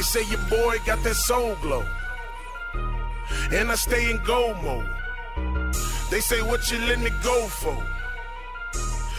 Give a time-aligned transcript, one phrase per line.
[0.00, 1.84] They say your boy got that soul glow.
[3.52, 4.88] And I stay in gold mode.
[6.10, 7.76] They say what you let me go for?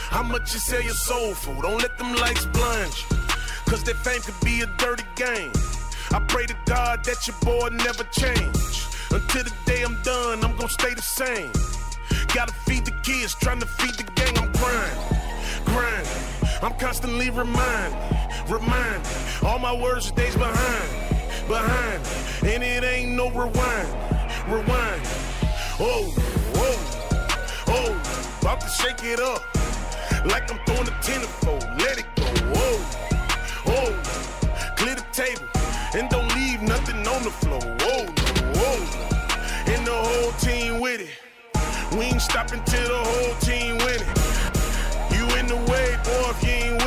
[0.10, 1.54] How much you sell your soul for?
[1.62, 3.16] Don't let them lights blind you.
[3.68, 5.52] Cause that fame could be a dirty game.
[6.10, 8.88] I pray to God that your boy never change.
[9.12, 11.52] Until the day I'm done, I'm gonna stay the same.
[12.34, 14.36] Gotta feed the kids, trying to feed the gang.
[14.36, 14.98] I'm grinding,
[15.64, 16.32] grinding.
[16.64, 18.00] I'm constantly reminded,
[18.52, 19.02] reminded.
[19.44, 20.90] All my words stays behind,
[21.48, 22.02] behind.
[22.44, 23.88] And it ain't no rewind,
[24.48, 25.02] rewind.
[25.80, 26.14] Oh,
[26.56, 28.38] oh, oh.
[28.42, 29.42] About to shake it up.
[30.26, 31.64] Like I'm throwing a tenfold.
[31.80, 32.26] Let it go.
[32.56, 32.80] Oh,
[33.68, 34.74] oh.
[34.76, 35.48] Clear the table.
[35.94, 37.62] And don't leave nothing on the floor.
[37.64, 38.06] Oh, whoa,
[38.60, 38.84] whoa.
[38.84, 41.96] Oh, and the whole team with it.
[41.98, 45.16] We ain't stopping till the whole team win it.
[45.16, 46.81] You in the way, boy, if you ain't.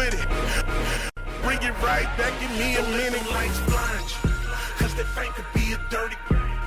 [1.54, 3.30] Bring it right back, give me a minute.
[3.30, 4.30] Lights blind you,
[4.76, 6.58] cause that fame could be a dirty game.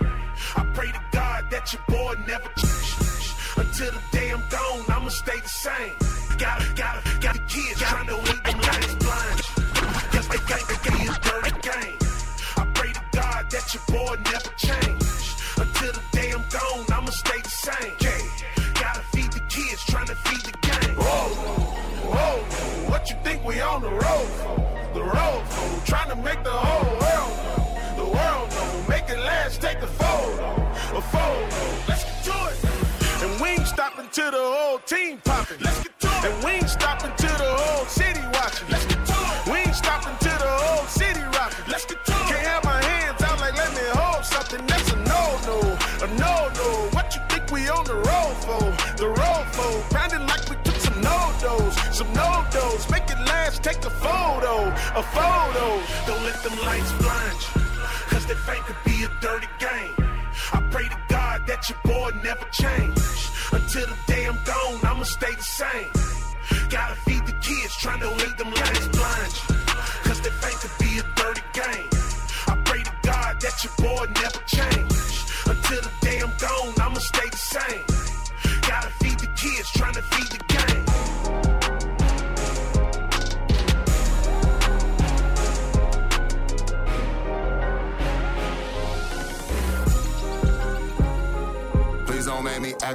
[0.56, 3.34] I pray to God that your boy never change.
[3.58, 5.92] Until the day I'm gone, I'ma stay the same.
[6.38, 9.64] Gotta, gotta, got the kids trying to lead them lights blind you.
[10.16, 11.98] Cause they think they be a dirty game.
[12.56, 15.04] I pray to God that your boy never change.
[15.60, 17.94] Until the day I'm gone, I'ma stay the same.
[18.00, 18.24] Yeah,
[18.80, 20.96] gotta feed the kids, trying to feed the game.
[20.96, 21.28] Whoa,
[22.08, 24.57] whoa, what you think we on the road for?
[25.08, 25.44] The road?
[25.86, 28.04] Trying to make the whole world know.
[28.04, 28.90] The world know.
[28.90, 30.52] Make it last, take a photo.
[30.98, 31.48] A photo.
[31.88, 33.24] Let's get to it.
[33.24, 35.60] And we ain't stopping till the whole team popping.
[35.62, 36.26] Let's get to it.
[36.26, 37.27] And we ain't stopping till
[54.96, 55.66] a photo.
[56.08, 57.62] Don't let them lights blind you.
[58.12, 59.94] Cause that fame could be a dirty game.
[60.54, 63.00] I pray to God that your boy never change.
[63.52, 65.92] Until the day I'm gone, I'ma stay the same.
[66.70, 68.10] Gotta feed the kids, trying to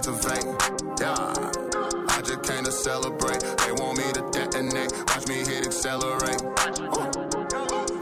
[0.03, 0.45] activate.
[0.99, 1.33] Yeah.
[2.09, 3.39] I just came to celebrate.
[3.41, 4.93] They want me to detonate.
[5.07, 6.43] Watch me hit accelerate.
[6.43, 7.07] Ooh.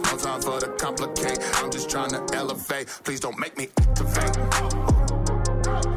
[0.08, 1.38] No time for the complicate.
[1.56, 2.88] I'm just trying to elevate.
[3.04, 4.34] Please don't make me activate.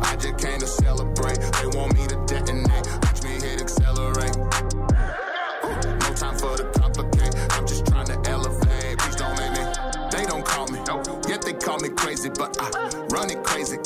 [0.03, 1.39] I just came to celebrate.
[1.39, 2.85] They want me to detonate.
[3.03, 4.35] Watch me hit accelerate.
[4.35, 5.71] Ooh.
[6.03, 7.33] No time for the complicate.
[7.51, 8.97] I'm just trying to elevate.
[8.99, 9.63] Please don't make me.
[10.11, 10.79] They don't call me.
[11.29, 13.77] Yet they call me crazy, but I run it crazy.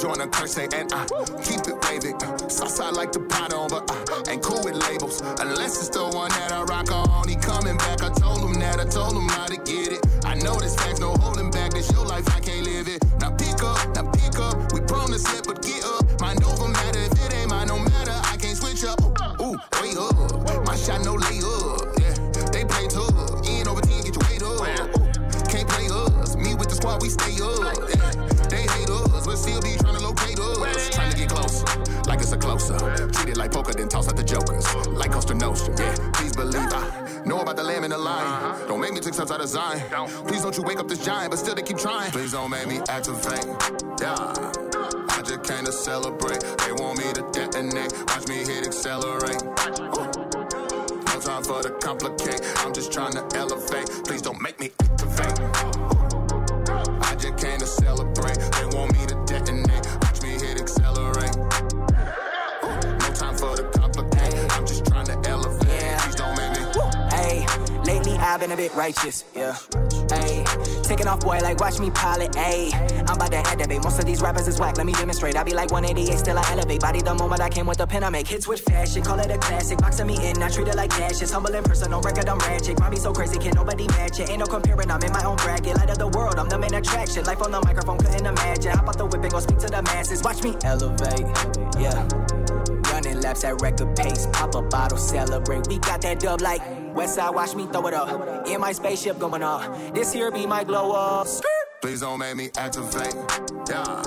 [0.00, 1.04] Join a curse and I uh,
[1.44, 2.16] keep it waving.
[2.22, 2.48] Uh.
[2.48, 5.20] Southside like the pot on, but uh, I ain't cool with labels.
[5.20, 7.28] Unless it's the one that I rock on.
[7.28, 8.02] He coming back.
[8.02, 8.80] I told him that.
[8.80, 10.00] I told him how to get it.
[10.24, 11.72] I know this facts, no holding back.
[11.72, 13.04] This your life, I can't live it.
[13.20, 14.72] Now pick up, now pick up.
[14.72, 16.08] We prone to slip, but get up.
[16.18, 17.04] Mind over matter.
[17.04, 18.16] If it ain't mine, no matter.
[18.24, 18.96] I can't switch up.
[19.36, 20.16] Ooh, wait up.
[20.64, 21.92] My shot no lay up.
[22.00, 22.16] Yeah,
[22.56, 23.12] they play tough.
[23.44, 24.64] In over 10, get your weight up.
[24.64, 26.36] Ooh, can't play us.
[26.36, 27.76] Me with the squad, we stay up.
[27.84, 29.26] Yeah, they hate us.
[29.26, 29.79] We'll still be
[32.32, 32.78] it's a closer.
[33.12, 34.64] Treat it like poker, then toss out the jokers.
[34.86, 35.74] Like Cosa Nostra.
[35.78, 38.68] Yeah, please believe I know about the lamb and the lion.
[38.68, 39.80] Don't make me take steps out of Zion.
[40.26, 42.10] Please don't you wake up this giant, but still they keep trying.
[42.12, 43.44] Please don't make me activate.
[44.00, 44.14] Yeah.
[45.08, 46.40] I just came to celebrate.
[46.40, 47.92] They want me to detonate.
[48.08, 49.42] Watch me hit accelerate.
[49.42, 52.40] No time for the complicate.
[52.58, 53.88] I'm just trying to elevate.
[54.04, 55.59] Please don't make me activate.
[68.30, 69.56] I've been a bit righteous, yeah.
[70.08, 70.44] Hey,
[70.84, 72.32] taking off, boy, like watch me pilot.
[72.36, 72.70] Hey,
[73.08, 73.82] I'm about to activate.
[73.82, 74.76] Most of these rappers is whack.
[74.76, 75.34] Let me demonstrate.
[75.36, 76.80] I be like 188, still I elevate.
[76.80, 79.02] Body the moment I came with the pen, I make hits with fashion.
[79.02, 79.78] Call it a classic.
[79.78, 81.20] Boxing me in, I treat it like cash.
[81.20, 82.78] It's humble in person, on record, I'm ratchet.
[82.78, 84.30] Mommy so crazy, can nobody match it.
[84.30, 85.76] Ain't no comparing, I'm in my own bracket.
[85.78, 87.24] Light of the world, I'm the main attraction.
[87.24, 88.70] Life on the microphone, couldn't imagine.
[88.70, 90.22] Hop out the whip and go speak to the masses.
[90.22, 91.26] Watch me elevate,
[91.82, 92.06] yeah.
[92.92, 95.66] Running laps at record pace, pop a bottle, celebrate.
[95.66, 96.62] We got that dub like
[96.94, 98.46] Westside, watch me throw it up.
[98.46, 99.94] In my spaceship going up.
[99.94, 101.26] This here be my glow up.
[101.80, 103.14] Please don't make me activate.
[103.68, 104.02] Yeah.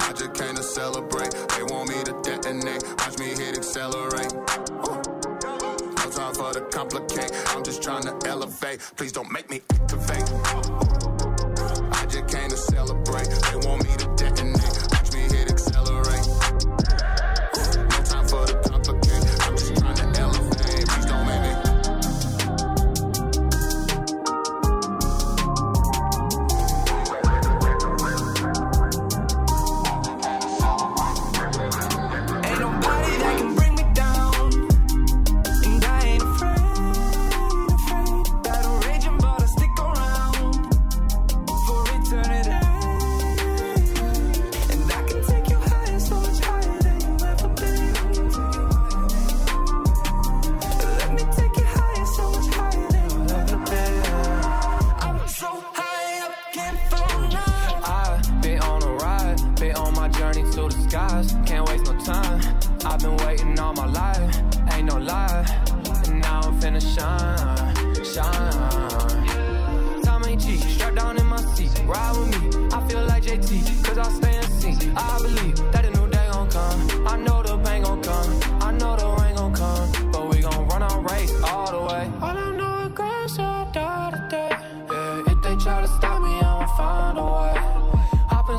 [0.00, 1.30] I just came to celebrate.
[1.30, 2.84] They want me to detonate.
[2.98, 4.32] Watch me hit accelerate.
[4.32, 7.32] No time for the complicate.
[7.48, 8.80] I'm just trying to elevate.
[8.96, 10.30] Please don't make me activate.
[11.92, 13.28] I just came to celebrate.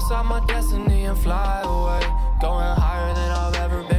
[0.03, 2.01] outside my destiny and fly away.
[2.41, 3.92] Going higher than I've ever been.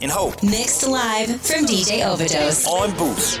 [0.00, 0.42] in hope.
[0.42, 3.40] Mixed live from DJ Overdose on Boost.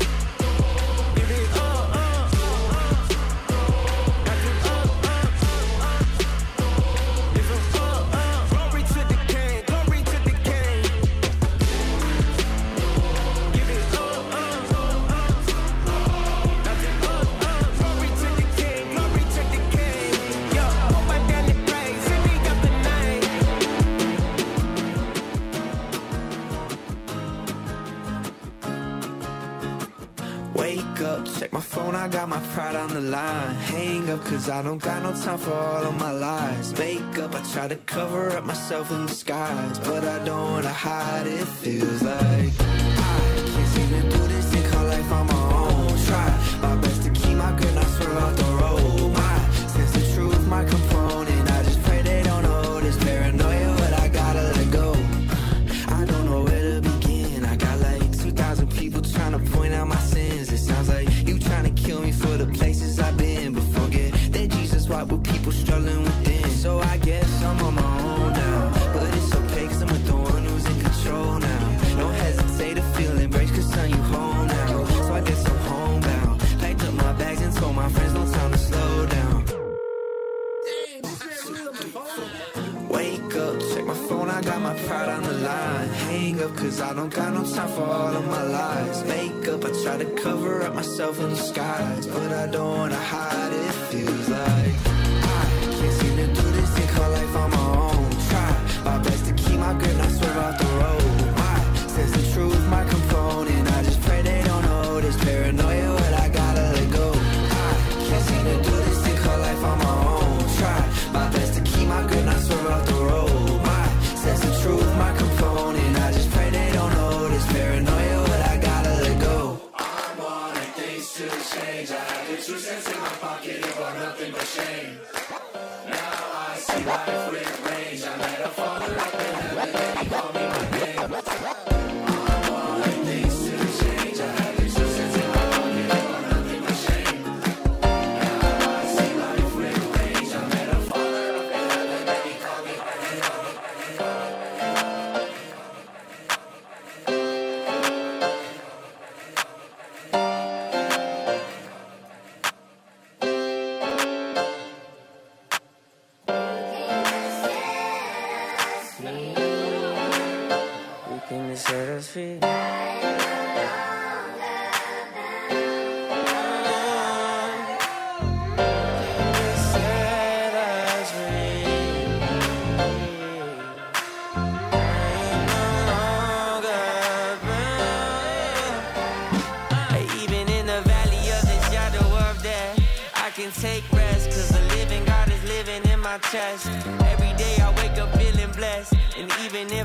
[31.61, 33.53] my phone, I got my pride on the line.
[33.73, 36.75] Hang up cause I don't got no time for all of my lies.
[36.79, 41.27] Make up, I try to cover up myself in disguise But I don't wanna hide,
[41.27, 42.70] it feels like.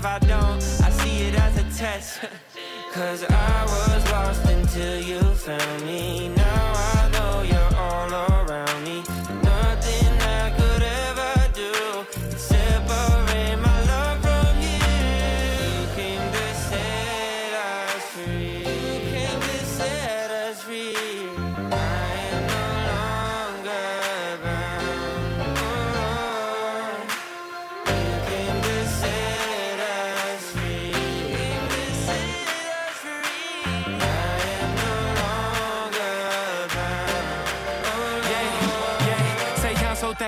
[0.06, 0.35] I don't,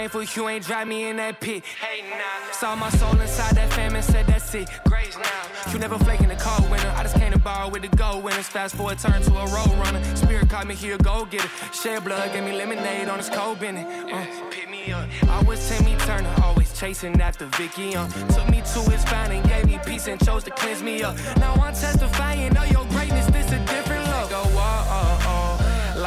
[0.08, 1.62] thankful you ain't drive me in that pit.
[1.64, 2.52] Hey, nah.
[2.52, 4.68] Saw my soul inside that famine, said that's it.
[4.84, 5.72] Grace now.
[5.72, 6.90] You never flake in the cold winter.
[6.96, 8.48] I just came to borrow with the gold winners.
[8.48, 10.02] Fast forward, turn to a road runner.
[10.16, 11.50] Spirit caught me here, go get it.
[11.74, 13.86] Shed blood, gave me lemonade on this cold bennett.
[13.86, 15.06] Uh, pick me up.
[15.28, 17.94] I was Timmy Turner, always chasing after Vicky.
[17.94, 21.16] Uh, took me to his fountain, gave me peace and chose to cleanse me up.
[21.36, 23.26] Now I'm testifying of your greatness.
[23.26, 23.87] This a different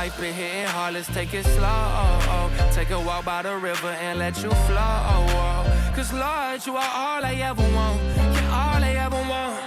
[0.02, 2.50] Life been hitting hard, let's take it slow.
[2.74, 5.64] Take a walk by the river and let you flow.
[5.96, 8.02] Cause Lord, you are all I ever want.
[8.34, 9.62] You're all I ever want.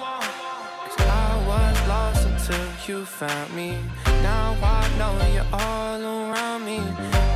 [0.89, 3.79] Cause I was lost until you found me.
[4.25, 6.79] Now I know you're all around me.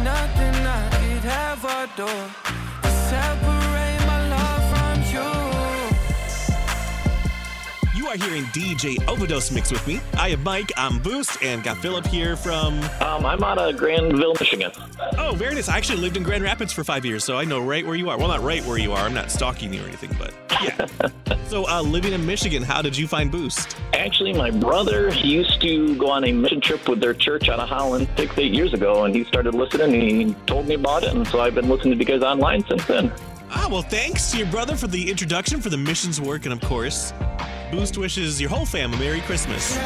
[0.02, 2.67] Nothing I could ever do
[8.18, 10.00] hearing DJ Overdose Mix with me.
[10.14, 12.80] I have Mike, I'm Boost, and got Philip here from.
[13.00, 14.70] Um, I'm out of Grandville, Michigan.
[15.16, 15.68] Oh, very nice.
[15.68, 18.10] I actually lived in Grand Rapids for five years, so I know right where you
[18.10, 18.18] are.
[18.18, 19.04] Well, not right where you are.
[19.04, 20.86] I'm not stalking you or anything, but yeah.
[21.48, 23.76] so, uh, living in Michigan, how did you find Boost?
[23.94, 27.60] Actually, my brother he used to go on a mission trip with their church out
[27.60, 29.94] of Holland six, eight years ago, and he started listening.
[29.94, 32.64] And he told me about it, and so I've been listening to you guys online
[32.66, 33.12] since then.
[33.50, 36.60] Ah, well, thanks to your brother for the introduction for the missions work, and of
[36.60, 37.12] course,
[37.70, 39.76] Boost wishes your whole fam a Merry Christmas.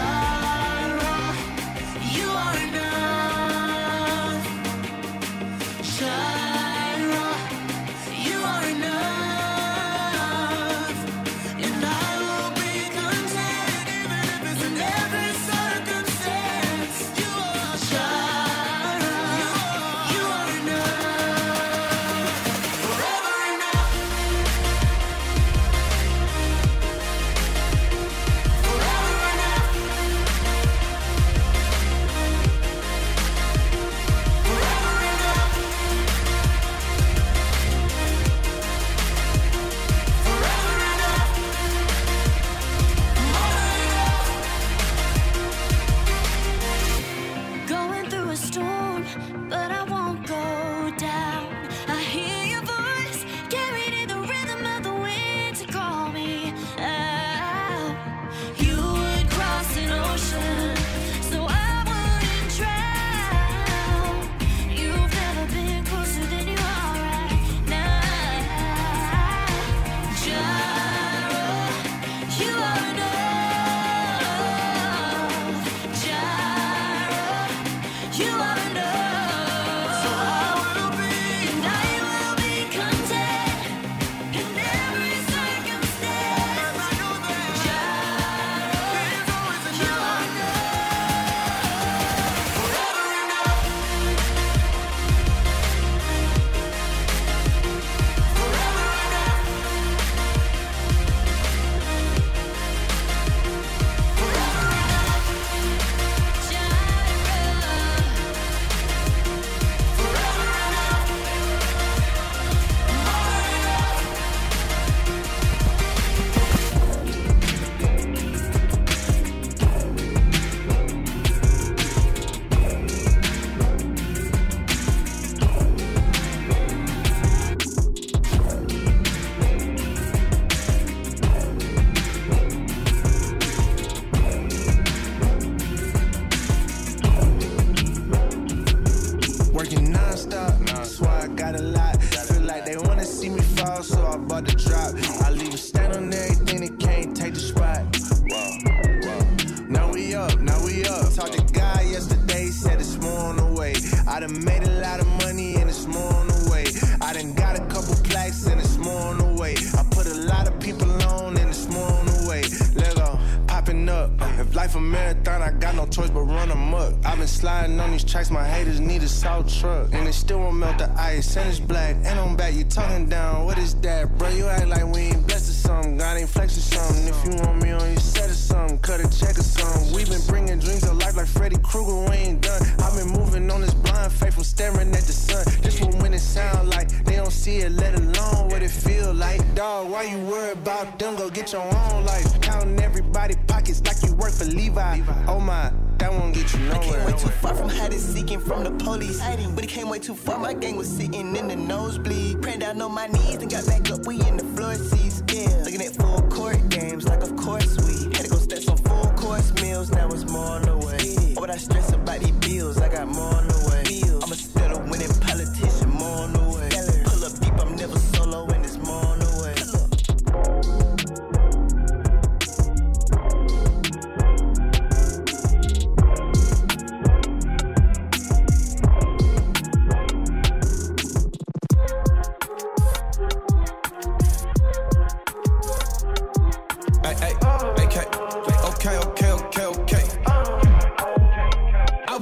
[168.12, 169.88] Tracks, my haters need a salt truck.
[169.94, 171.96] And it still won't melt the ice, and it's black.
[172.04, 174.18] And I'm back, you talking down, what is that?
[174.18, 175.96] Bro, you act like we ain't blessed or something.
[175.96, 177.08] God ain't flexing something.
[177.08, 179.94] If you want me on your set or something, cut a check or something.
[179.94, 182.60] we been bringing dreams to life like Freddy Krueger, we ain't done.
[182.80, 185.44] I've been moving on this blind faith from staring at the sun.
[185.62, 186.90] This what when it sound like
[187.32, 189.40] don't see it, let alone what it feel like.
[189.54, 191.16] Dog, why you worry about them?
[191.16, 192.40] Go get your own life.
[192.40, 195.00] Counting everybody pockets like you work for Levi.
[195.26, 196.78] Oh my, that won't get you nowhere.
[196.78, 199.20] I came way too far from hiding, seeking from the police.
[199.54, 202.42] But it came way too far, my gang was sitting in the nosebleed.
[202.42, 205.22] Praying down on my knees and got back up, we in the floor seats.
[205.32, 208.76] Yeah, looking at full court games, like of course we had to go step some
[208.76, 211.34] full course meals, now it's more on the way.
[211.34, 213.51] What I stress about these bills, I got more on the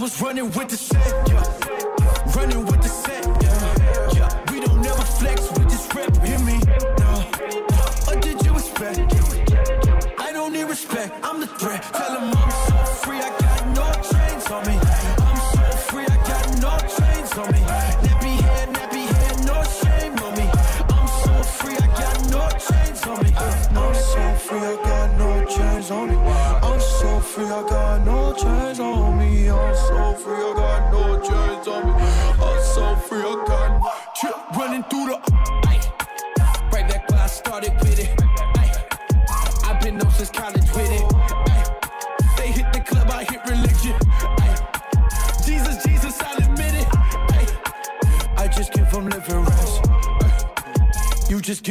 [0.01, 2.35] was running with the set, yeah.
[2.35, 2.65] Running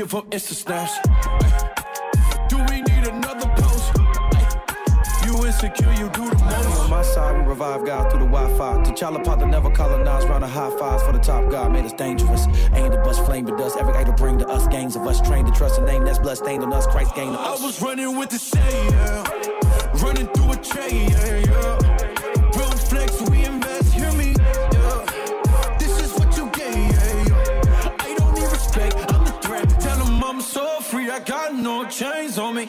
[0.09, 0.97] Just Insta snaps.
[2.49, 3.93] Do we need another post?
[5.23, 6.79] You insecure, you do the most.
[6.79, 8.89] On my side, we revive God through the Wi-Fi.
[8.89, 12.47] T'Challa partner never colonized, round of high fives for the top God made us dangerous.
[12.73, 15.45] Ain't the bust flame, but does every idol bring to us gangs of us trained
[15.45, 16.87] to trust a name that's bloodstained on us.
[16.87, 19.23] Christ gained on I was running with the say, yeah.
[20.01, 21.88] Running through a chain, yeah, yeah.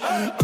[0.01, 0.40] Hey.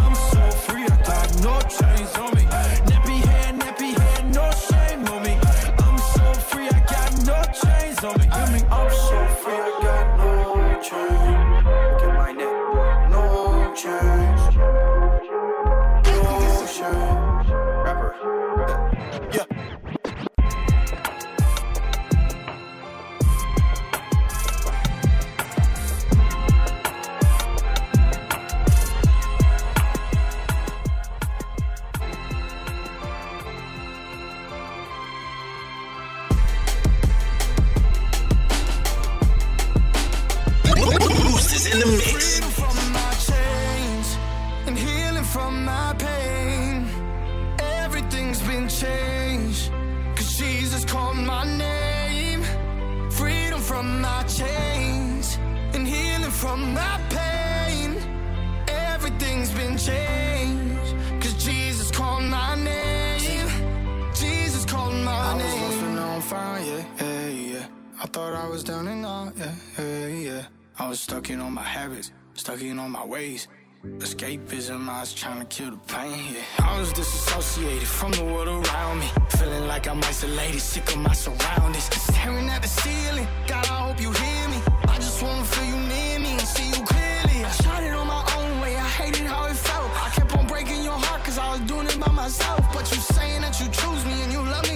[75.01, 76.67] Was trying to kill the pain, yeah.
[76.67, 79.09] I was disassociated from the world around me.
[79.39, 81.85] Feeling like I'm isolated, sick of my surroundings.
[82.09, 84.59] Staring at the ceiling, God, I hope you hear me.
[84.89, 87.45] I just wanna feel you near me and see you clearly.
[87.45, 89.91] I tried it on my own way, I hated how it felt.
[90.05, 92.61] I kept on breaking your heart cause I was doing it by myself.
[92.73, 94.76] But you saying that you choose me and you love me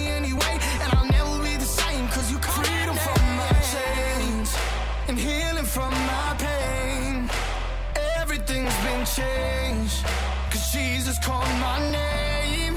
[9.01, 10.05] Been changed
[10.51, 12.75] cause Jesus called my name.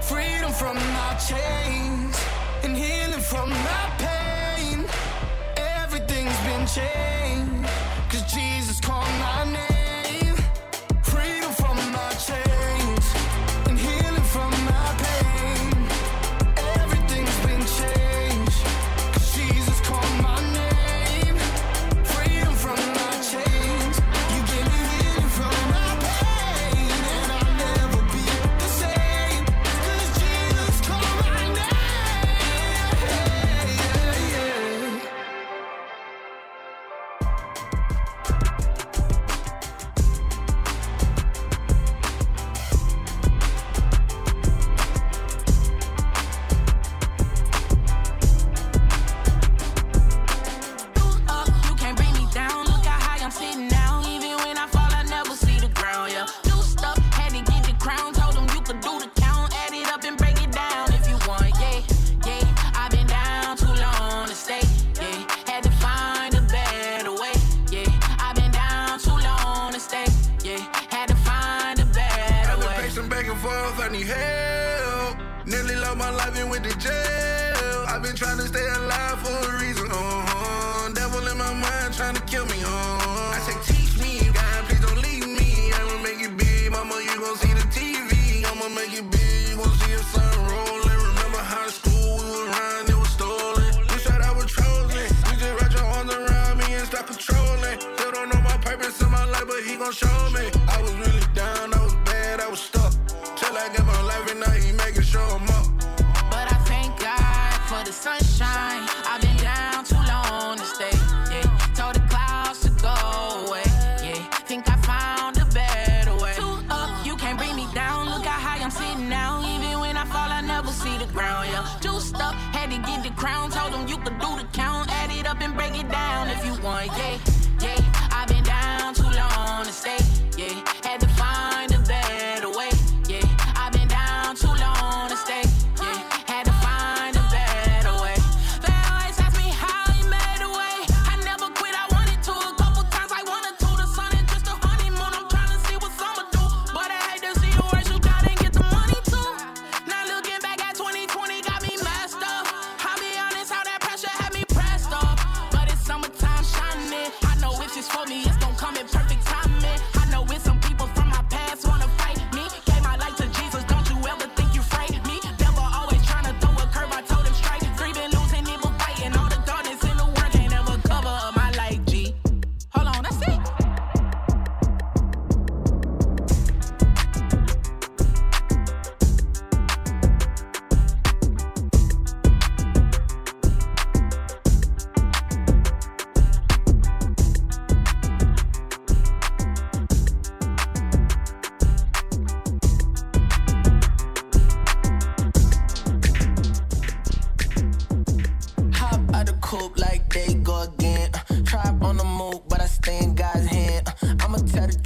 [0.00, 2.18] Freedom from my chains
[2.62, 4.86] and healing from my pain.
[5.58, 7.68] Everything's been changed.
[8.08, 9.69] Cause Jesus called my name.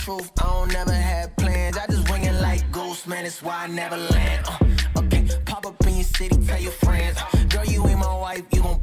[0.04, 1.78] truth, I don't never have plans.
[1.78, 4.44] I just winging like ghosts, man, that's why I never land.
[4.46, 7.16] Uh, okay, pop up in your city, tell your friends.
[7.18, 8.80] Uh, girl, you ain't my wife, you gon'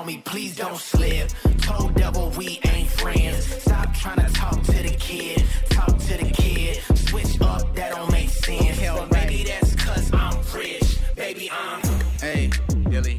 [0.00, 1.30] homie, please don't slip.
[1.60, 3.44] Told double, we ain't friends.
[3.62, 6.82] Stop trying to talk to the kid, talk to the kid.
[6.96, 8.78] Switch up, that don't make sense.
[8.78, 10.98] Hell, maybe that's cause I'm rich.
[11.16, 11.82] Baby, I'm.
[12.20, 12.50] Hey.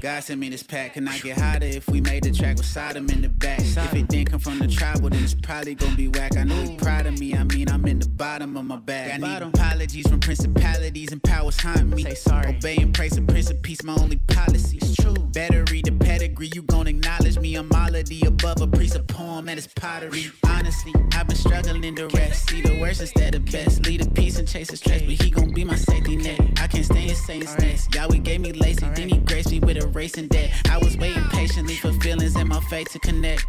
[0.01, 0.95] God sent me this pack.
[0.95, 3.59] Can I get hotter if we made the track with Sodom in the back?
[3.59, 6.35] If it didn't come from the tribal, then it's probably gonna be whack.
[6.35, 7.35] I know he proud of me.
[7.35, 9.21] I mean, I'm in the bottom of my bag.
[9.21, 12.03] I need apologies from principalities and powers haunting me.
[12.03, 12.49] Say sorry.
[12.49, 14.77] Obey and praise the Prince of Peace, my only policy.
[14.77, 15.13] It's true.
[15.33, 16.51] Battery the pedigree.
[16.53, 17.55] You gon' acknowledge me.
[17.55, 18.61] I'm all of the above.
[18.61, 20.25] A priest, a poem, and it's pottery.
[20.45, 22.49] Honestly, I've been struggling to rest.
[22.49, 23.85] See the worst instead of best.
[23.85, 25.01] Lead a peace and chase a stress.
[25.01, 26.39] But he gon' be my safety net.
[26.59, 27.95] I can't stand Satan's next.
[27.95, 28.85] Yahweh gave me lazy.
[28.93, 30.51] Then he graced me with a racing debt.
[30.69, 33.45] I was waiting patiently for feelings and my faith to connect.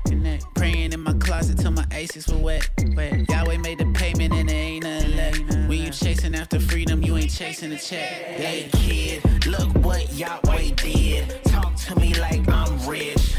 [0.55, 2.71] Praying in my closet till my aces were wet.
[2.95, 3.29] wet.
[3.29, 5.69] Yahweh made the payment and there ain't nothing left.
[5.69, 8.09] When you chasing after freedom, you ain't chasing a check.
[8.37, 11.52] Hey kid, look what Yahweh did
[11.87, 13.35] to me like I'm rich.